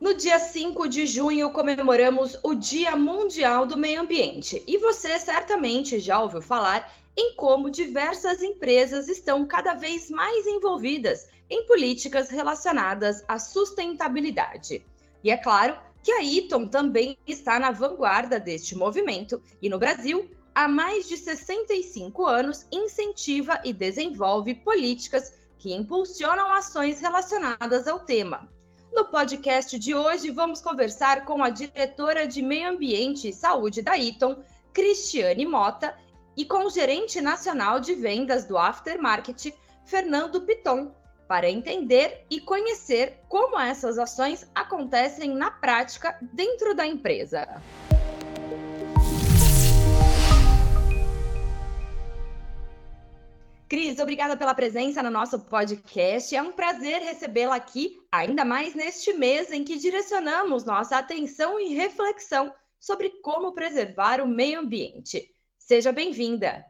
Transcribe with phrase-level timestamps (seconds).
[0.00, 4.62] No dia 5 de junho, comemoramos o Dia Mundial do Meio Ambiente.
[4.66, 11.28] E você certamente já ouviu falar em como diversas empresas estão cada vez mais envolvidas
[11.48, 14.84] em políticas relacionadas à sustentabilidade.
[15.22, 20.28] E é claro que a Eaton também está na vanguarda deste movimento e no Brasil,
[20.54, 28.48] há mais de 65 anos, incentiva e desenvolve políticas que impulsionam ações relacionadas ao tema.
[28.92, 33.96] No podcast de hoje, vamos conversar com a diretora de Meio Ambiente e Saúde da
[33.96, 34.42] Eaton,
[34.72, 35.96] Cristiane Mota,
[36.36, 40.92] e com o gerente nacional de vendas do Aftermarket, Fernando Piton,
[41.28, 47.62] para entender e conhecer como essas ações acontecem na prática dentro da empresa.
[53.72, 56.36] Cris, obrigada pela presença no nosso podcast.
[56.36, 61.72] É um prazer recebê-la aqui, ainda mais neste mês em que direcionamos nossa atenção e
[61.72, 65.34] reflexão sobre como preservar o meio ambiente.
[65.56, 66.62] Seja bem-vinda.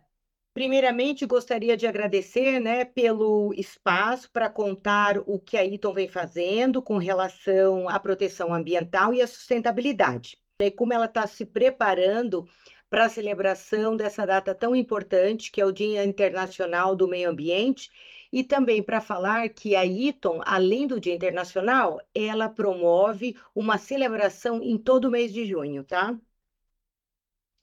[0.54, 6.80] Primeiramente, gostaria de agradecer né, pelo espaço para contar o que a Iton vem fazendo
[6.80, 10.38] com relação à proteção ambiental e à sustentabilidade.
[10.60, 12.46] E como ela está se preparando
[12.92, 17.90] para a celebração dessa data tão importante, que é o Dia Internacional do Meio Ambiente,
[18.30, 24.62] e também para falar que a ITON, além do Dia Internacional, ela promove uma celebração
[24.62, 26.14] em todo o mês de junho, tá?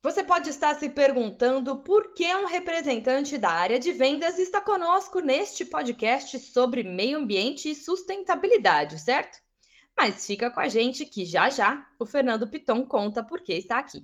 [0.02, 5.20] Você pode estar se perguntando por que um representante da área de vendas está conosco
[5.20, 9.38] neste podcast sobre meio ambiente e sustentabilidade, certo?
[9.96, 13.78] Mas fica com a gente que já já o Fernando Piton conta por que está
[13.78, 14.04] aqui.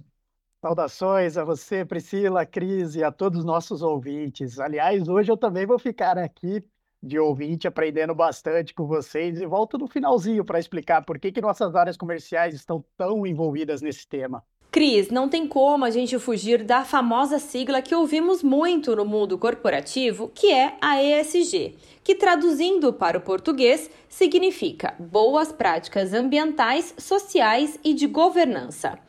[0.66, 4.60] Saudações a você, Priscila, Cris e a todos os nossos ouvintes.
[4.60, 6.64] Aliás, hoje eu também vou ficar aqui
[7.04, 11.40] de ouvinte aprendendo bastante com vocês e volto no finalzinho para explicar por que, que
[11.40, 14.44] nossas áreas comerciais estão tão envolvidas nesse tema.
[14.72, 19.38] Cris, não tem como a gente fugir da famosa sigla que ouvimos muito no mundo
[19.38, 27.80] corporativo, que é a ESG, que traduzindo para o português significa Boas Práticas Ambientais, Sociais
[27.84, 29.00] e de Governança.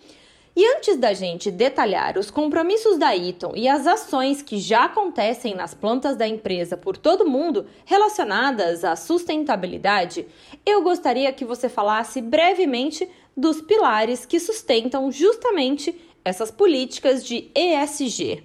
[0.58, 5.54] E antes da gente detalhar os compromissos da Eaton e as ações que já acontecem
[5.54, 10.26] nas plantas da empresa por todo mundo relacionadas à sustentabilidade,
[10.64, 13.06] eu gostaria que você falasse brevemente
[13.36, 15.94] dos pilares que sustentam justamente
[16.24, 18.42] essas políticas de ESG.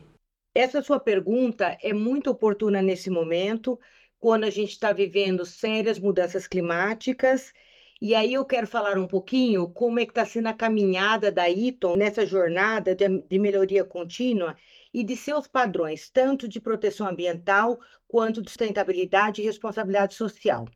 [0.54, 3.80] Essa sua pergunta é muito oportuna nesse momento,
[4.20, 7.54] quando a gente está vivendo sérias mudanças climáticas
[8.02, 11.48] e aí eu quero falar um pouquinho como é que está sendo a caminhada da
[11.48, 14.56] Iton nessa jornada de, de melhoria contínua
[14.92, 20.68] e de seus padrões, tanto de proteção ambiental quanto de sustentabilidade e responsabilidade social.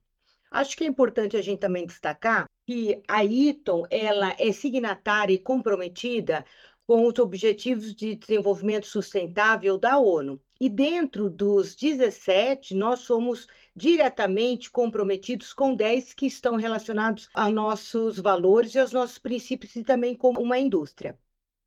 [0.51, 5.39] Acho que é importante a gente também destacar que a Iton ela é signatária e
[5.39, 6.45] comprometida
[6.85, 10.39] com os Objetivos de Desenvolvimento Sustentável da ONU.
[10.61, 18.17] E dentro dos 17, nós somos diretamente comprometidos com 10 que estão relacionados a nossos
[18.17, 21.19] valores e aos nossos princípios e também como uma indústria.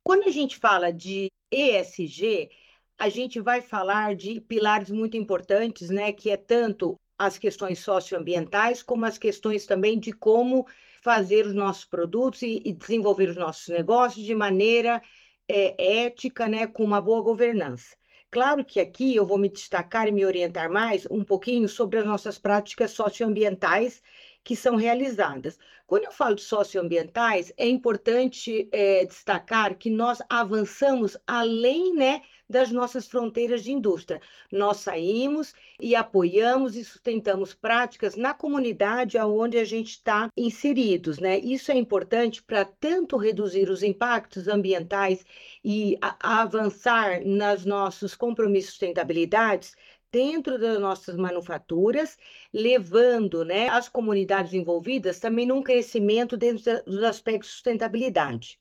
[0.03, 2.49] Quando a gente fala de ESG,
[2.97, 8.81] a gente vai falar de pilares muito importantes, né, que é tanto as questões socioambientais
[8.81, 10.65] como as questões também de como
[11.01, 15.01] fazer os nossos produtos e, e desenvolver os nossos negócios de maneira
[15.47, 17.95] é, ética, né, com uma boa governança.
[18.31, 22.05] Claro que aqui eu vou me destacar e me orientar mais um pouquinho sobre as
[22.05, 24.01] nossas práticas socioambientais
[24.43, 25.57] que são realizadas.
[25.87, 32.71] Quando eu falo de socioambientais, é importante é, destacar que nós avançamos além né, das
[32.71, 34.21] nossas fronteiras de indústria.
[34.51, 41.19] Nós saímos e apoiamos e sustentamos práticas na comunidade onde a gente está inseridos.
[41.19, 41.37] Né?
[41.39, 45.23] Isso é importante para tanto reduzir os impactos ambientais
[45.63, 49.71] e avançar nos nossos compromissos de sustentabilidade,
[50.11, 52.17] dentro das nossas manufaturas,
[52.51, 58.59] levando né, as comunidades envolvidas também num crescimento dentro dos aspectos de sustentabilidade.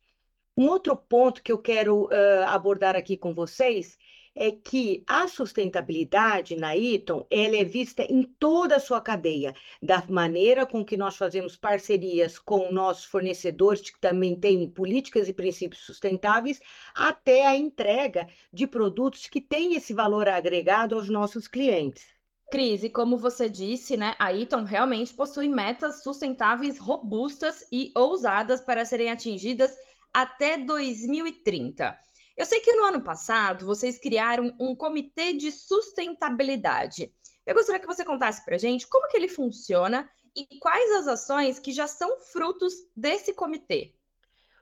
[0.58, 3.96] Um outro ponto que eu quero uh, abordar aqui com vocês
[4.34, 10.04] é que a sustentabilidade na Iton ela é vista em toda a sua cadeia, da
[10.08, 15.86] maneira com que nós fazemos parcerias com nossos fornecedores, que também têm políticas e princípios
[15.86, 16.60] sustentáveis,
[16.92, 22.04] até a entrega de produtos que têm esse valor agregado aos nossos clientes.
[22.50, 28.60] Cris, e como você disse, né, a Eaton realmente possui metas sustentáveis robustas e ousadas
[28.60, 29.70] para serem atingidas
[30.12, 31.98] até 2030.
[32.36, 37.12] Eu sei que no ano passado vocês criaram um comitê de sustentabilidade.
[37.44, 41.08] Eu gostaria que você contasse para a gente como que ele funciona e quais as
[41.08, 43.94] ações que já são frutos desse comitê.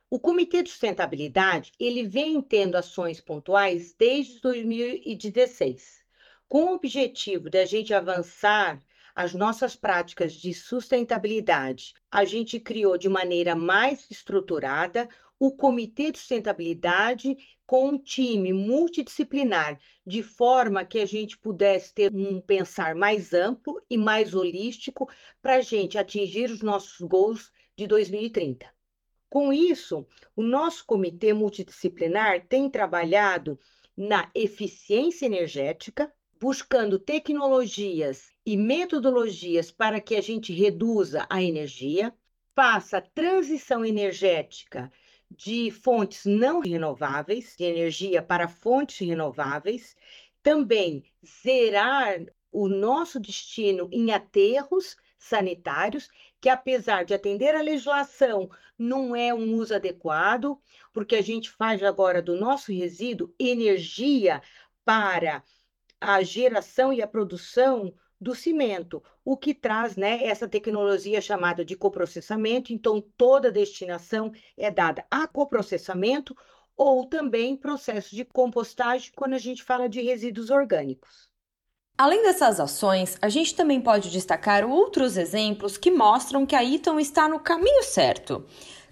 [0.08, 6.04] O Comitê de Sustentabilidade ele vem tendo ações pontuais desde 2016,
[6.48, 8.80] com o objetivo de a gente avançar
[9.16, 11.92] as nossas práticas de sustentabilidade.
[12.08, 17.36] A gente criou de maneira mais estruturada o Comitê de Sustentabilidade
[17.66, 23.82] com um time multidisciplinar, de forma que a gente pudesse ter um pensar mais amplo
[23.90, 25.08] e mais holístico
[25.42, 28.66] para a gente atingir os nossos gols de 2030.
[29.28, 33.58] Com isso, o nosso comitê multidisciplinar tem trabalhado
[33.96, 42.14] na eficiência energética, buscando tecnologias e metodologias para que a gente reduza a energia,
[42.54, 44.90] faça transição energética
[45.30, 49.96] de fontes não renováveis, de energia para fontes renováveis,
[50.42, 56.08] também zerar o nosso destino em aterros sanitários,
[56.40, 60.58] que apesar de atender a legislação, não é um uso adequado,
[60.92, 64.40] porque a gente faz agora do nosso resíduo energia
[64.84, 65.42] para
[66.00, 71.76] a geração e a produção do cimento, o que traz né, essa tecnologia chamada de
[71.76, 72.72] coprocessamento.
[72.72, 76.36] Então, toda destinação é dada a coprocessamento
[76.76, 81.30] ou também processo de compostagem quando a gente fala de resíduos orgânicos.
[81.98, 87.00] Além dessas ações, a gente também pode destacar outros exemplos que mostram que a Iton
[87.00, 88.44] está no caminho certo.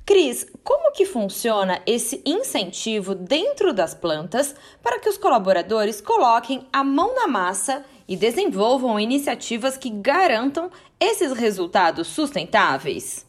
[0.07, 6.83] Cris, como que funciona esse incentivo dentro das plantas para que os colaboradores coloquem a
[6.83, 10.71] mão na massa e desenvolvam iniciativas que garantam
[11.01, 13.27] esses resultados sustentáveis?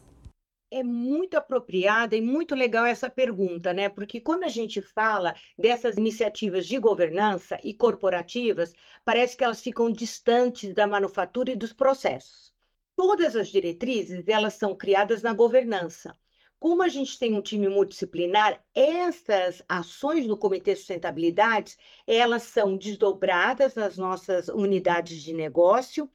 [0.70, 3.88] É muito apropriada e muito legal essa pergunta, né?
[3.88, 8.74] Porque quando a gente fala dessas iniciativas de governança e corporativas,
[9.04, 12.52] parece que elas ficam distantes da manufatura e dos processos.
[12.96, 16.16] Todas as diretrizes, elas são criadas na governança.
[16.58, 21.76] Como a gente tem um time multidisciplinar, essas ações do Comitê de Sustentabilidade,
[22.06, 26.10] elas são desdobradas nas nossas unidades de negócio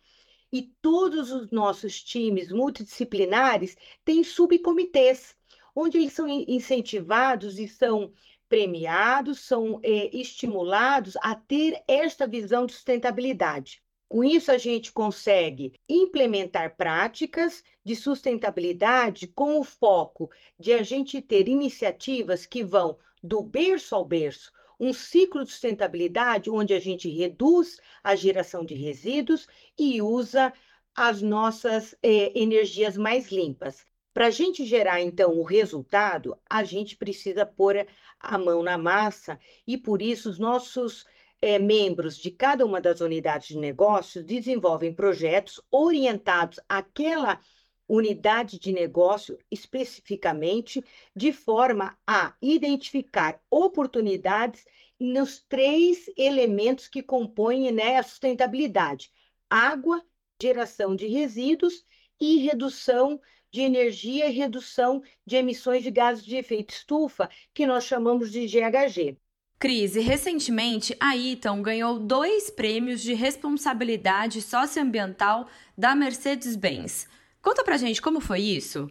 [0.51, 5.35] e todos os nossos times multidisciplinares têm subcomitês,
[5.75, 8.11] onde eles são incentivados e são
[8.49, 13.80] premiados, são é, estimulados a ter esta visão de sustentabilidade.
[14.11, 20.29] Com isso, a gente consegue implementar práticas de sustentabilidade com o foco
[20.59, 26.49] de a gente ter iniciativas que vão do berço ao berço, um ciclo de sustentabilidade
[26.49, 29.47] onde a gente reduz a geração de resíduos
[29.79, 30.51] e usa
[30.93, 33.85] as nossas eh, energias mais limpas.
[34.13, 37.87] Para a gente gerar, então, o resultado, a gente precisa pôr
[38.19, 41.05] a mão na massa e, por isso, os nossos
[41.41, 47.39] é, membros de cada uma das unidades de negócio desenvolvem projetos orientados àquela
[47.87, 50.83] unidade de negócio especificamente,
[51.15, 54.63] de forma a identificar oportunidades
[54.99, 59.11] nos três elementos que compõem né, a sustentabilidade:
[59.49, 60.01] água,
[60.41, 61.83] geração de resíduos
[62.19, 63.19] e redução
[63.51, 68.47] de energia e redução de emissões de gases de efeito estufa, que nós chamamos de
[68.47, 69.17] GHG.
[69.61, 75.47] Cris, recentemente a Eaton ganhou dois prêmios de responsabilidade socioambiental
[75.77, 77.07] da Mercedes-Benz.
[77.43, 78.89] Conta pra gente como foi isso.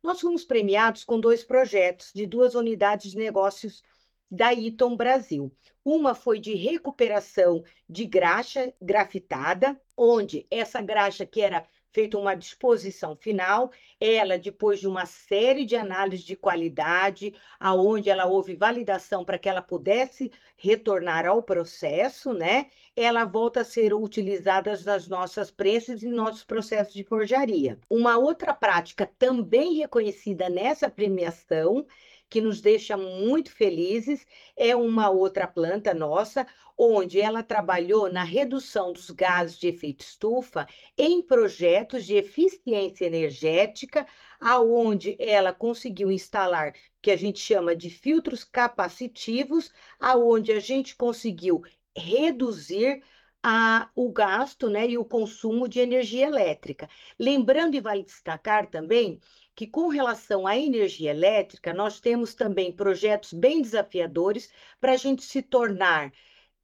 [0.00, 3.82] Nós fomos premiados com dois projetos de duas unidades de negócios
[4.30, 5.50] da Eaton Brasil.
[5.84, 13.16] Uma foi de recuperação de graxa grafitada, onde essa graxa que era feita uma disposição
[13.16, 19.38] final, ela, depois de uma série de análises de qualidade, aonde ela houve validação para
[19.38, 22.66] que ela pudesse retornar ao processo, né?
[22.94, 27.78] Ela volta a ser utilizada nas nossas prensas e nossos processos de forjaria.
[27.88, 31.86] Uma outra prática também reconhecida nessa premiação
[32.28, 38.92] que nos deixa muito felizes é uma outra planta nossa, onde ela trabalhou na redução
[38.92, 40.66] dos gases de efeito estufa
[40.96, 44.06] em projetos de eficiência energética,
[44.40, 51.62] aonde ela conseguiu instalar que a gente chama de filtros capacitivos, aonde a gente conseguiu
[51.96, 53.02] reduzir
[53.42, 56.88] a, o gasto né, e o consumo de energia elétrica.
[57.18, 59.20] Lembrando e vale destacar também
[59.58, 65.24] que, com relação à energia elétrica, nós temos também projetos bem desafiadores para a gente
[65.24, 66.12] se tornar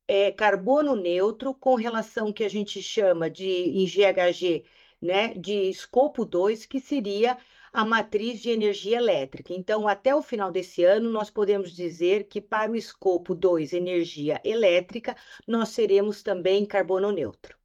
[0.06, 4.64] é, carbono neutro com relação que a gente chama de em GHG,
[5.02, 7.36] né, de escopo 2, que seria
[7.72, 9.52] a matriz de energia elétrica.
[9.52, 14.40] Então, até o final desse ano, nós podemos dizer que para o escopo 2, energia
[14.44, 15.16] elétrica,
[15.48, 17.56] nós seremos também carbono neutro.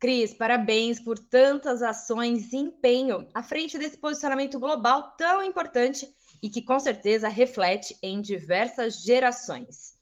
[0.00, 6.08] Cris, parabéns por tantas ações e empenho à frente desse posicionamento global tão importante
[6.42, 9.94] e que com certeza reflete em diversas gerações.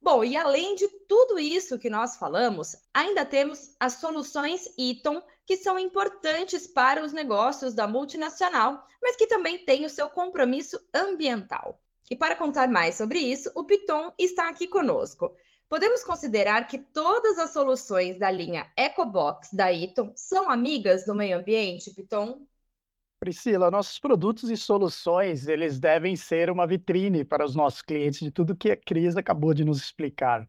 [0.00, 5.56] Bom, e além de tudo isso que nós falamos, ainda temos as soluções Eaton, que
[5.56, 11.82] são importantes para os negócios da multinacional, mas que também têm o seu compromisso ambiental.
[12.08, 15.34] E para contar mais sobre isso, o Piton está aqui conosco.
[15.70, 21.38] Podemos considerar que todas as soluções da linha EcoBox da Eaton são amigas do meio
[21.38, 22.44] ambiente, Piton?
[23.20, 28.32] Priscila, nossos produtos e soluções, eles devem ser uma vitrine para os nossos clientes de
[28.32, 30.44] tudo que a Cris acabou de nos explicar.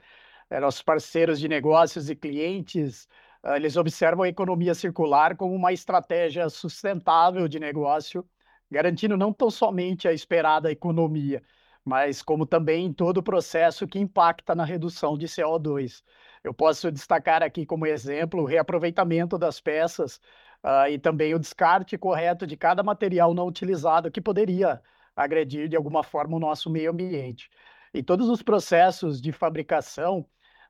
[0.50, 3.08] É, nossos parceiros de negócios e clientes,
[3.44, 8.28] uh, eles observam a economia circular como uma estratégia sustentável de negócio,
[8.72, 11.44] garantindo não tão somente a esperada economia,
[11.86, 16.04] mas como também todo o processo que impacta na redução de CO2.
[16.44, 20.18] Eu posso destacar aqui como exemplo o reaproveitamento das peças
[20.64, 24.82] uh, e também o descarte correto de cada material não utilizado que poderia
[25.16, 27.50] agredir de alguma forma o nosso meio ambiente.
[27.94, 30.26] E todos os processos de fabricação,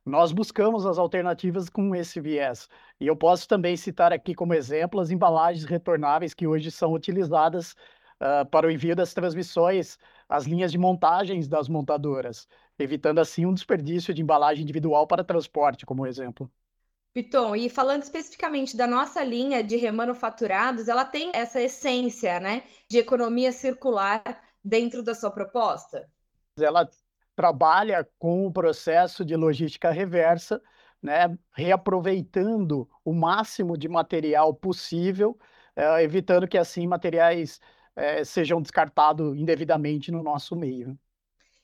[0.06, 2.68] nós buscamos as alternativas com esse viés.
[3.00, 7.74] E eu posso também citar aqui como exemplo as embalagens retornáveis que hoje são utilizadas
[8.20, 9.98] uh, para o envio das transmissões
[10.31, 12.47] às linhas de montagens das montadoras,
[12.79, 16.50] evitando assim um desperdício de embalagem individual para transporte, como exemplo.
[17.13, 22.97] Piton, e falando especificamente da nossa linha de remanufaturados, ela tem essa essência, né, de
[22.97, 24.23] economia circular
[24.63, 26.09] dentro da sua proposta?
[26.57, 26.89] Ela
[27.35, 30.61] trabalha com o processo de logística reversa,
[31.01, 35.38] né, reaproveitando o máximo de material possível,
[35.75, 37.59] é, evitando que assim materiais
[37.95, 40.98] é, sejam descartados indevidamente no nosso meio.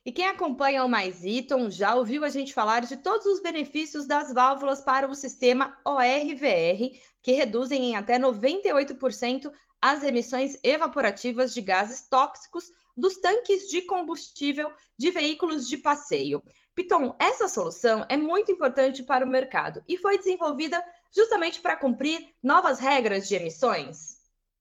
[0.05, 4.07] E quem acompanha o Mais Iton já ouviu a gente falar de todos os benefícios
[4.07, 11.61] das válvulas para o sistema ORVR, que reduzem em até 98% as emissões evaporativas de
[11.61, 16.41] gases tóxicos dos tanques de combustível de veículos de passeio.
[16.73, 20.81] Piton, essa solução é muito importante para o mercado e foi desenvolvida
[21.13, 24.16] justamente para cumprir novas regras de emissões.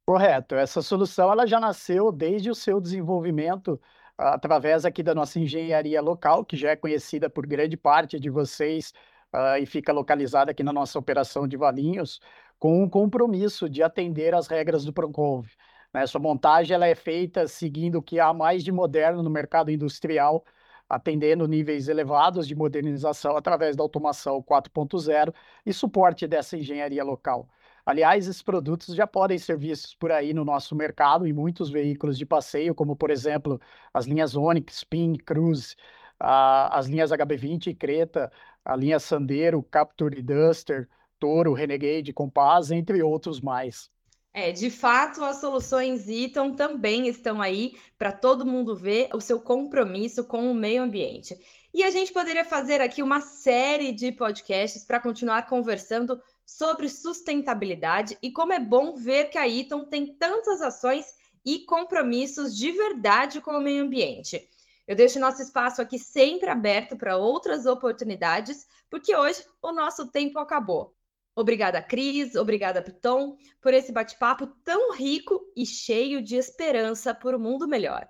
[0.07, 0.55] Correto.
[0.55, 3.81] Essa solução ela já nasceu desde o seu desenvolvimento
[4.17, 8.95] através aqui da nossa engenharia local, que já é conhecida por grande parte de vocês
[9.35, 12.21] uh, e fica localizada aqui na nossa operação de Valinhos,
[12.59, 15.49] com o compromisso de atender às regras do Proconv.
[15.93, 16.07] Né?
[16.07, 20.45] Sua montagem ela é feita seguindo o que há mais de moderno no mercado industrial,
[20.89, 25.35] atendendo níveis elevados de modernização através da automação 4.0
[25.65, 27.49] e suporte dessa engenharia local.
[27.87, 32.19] Aliás, esses produtos já podem ser vistos por aí no nosso mercado em muitos veículos
[32.19, 33.61] de passeio, como por exemplo
[33.95, 35.77] as linhas Onix, Spin, Cruze,
[36.19, 38.33] as linhas HB20 e Creta,
[38.65, 40.89] a linha Sandero, Capture Duster,
[41.21, 43.89] Toro, Renegade, Compass, entre outros mais.
[44.35, 49.41] É, de fato, as soluções Eaton também estão aí para todo mundo ver o seu
[49.41, 51.35] compromisso com o meio ambiente.
[51.73, 58.17] E a gente poderia fazer aqui uma série de podcasts para continuar conversando sobre sustentabilidade
[58.23, 61.05] e como é bom ver que a Eaton tem tantas ações
[61.45, 64.49] e compromissos de verdade com o meio ambiente.
[64.87, 70.39] Eu deixo nosso espaço aqui sempre aberto para outras oportunidades, porque hoje o nosso tempo
[70.39, 70.95] acabou.
[71.35, 77.39] Obrigada, Cris, obrigada, Piton, por esse bate-papo tão rico e cheio de esperança por um
[77.39, 78.09] mundo melhor.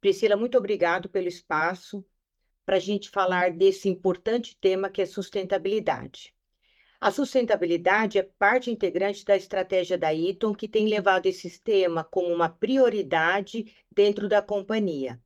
[0.00, 2.06] Priscila, muito obrigado pelo espaço
[2.64, 6.34] para a gente falar desse importante tema que é sustentabilidade.
[7.00, 12.26] A sustentabilidade é parte integrante da estratégia da Eaton, que tem levado esse tema como
[12.34, 15.20] uma prioridade dentro da companhia.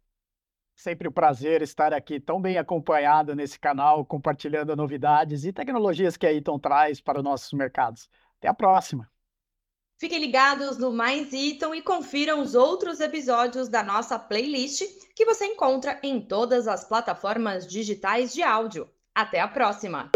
[0.76, 6.26] Sempre um prazer estar aqui tão bem acompanhado nesse canal, compartilhando novidades e tecnologias que
[6.26, 8.06] a Eaton traz para os nossos mercados.
[8.38, 9.10] Até a próxima!
[9.96, 14.82] Fiquem ligados no Mais Eaton e confiram os outros episódios da nossa playlist
[15.14, 18.91] que você encontra em todas as plataformas digitais de áudio.
[19.14, 20.10] Até a próxima!